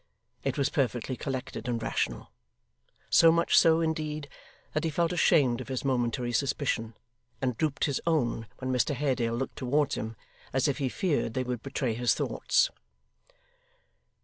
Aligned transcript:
It 0.43 0.57
was 0.57 0.69
perfectly 0.69 1.15
collected 1.15 1.67
and 1.67 1.79
rational; 1.79 2.31
so 3.11 3.31
much 3.31 3.55
so, 3.55 3.81
indeed, 3.81 4.27
that 4.73 4.83
he 4.83 4.89
felt 4.89 5.13
ashamed 5.13 5.61
of 5.61 5.67
his 5.67 5.85
momentary 5.85 6.31
suspicion, 6.33 6.95
and 7.39 7.55
drooped 7.55 7.85
his 7.85 8.01
own 8.07 8.47
when 8.57 8.71
Mr 8.71 8.95
Haredale 8.95 9.35
looked 9.35 9.57
towards 9.57 9.93
him, 9.93 10.15
as 10.53 10.67
if 10.67 10.79
he 10.79 10.89
feared 10.89 11.35
they 11.35 11.43
would 11.43 11.61
betray 11.61 11.93
his 11.93 12.15
thoughts. 12.15 12.71